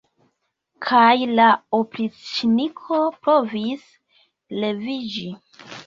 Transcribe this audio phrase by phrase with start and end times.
[0.85, 1.51] Kaj la
[1.81, 3.89] opriĉniko provis
[4.65, 5.33] leviĝi.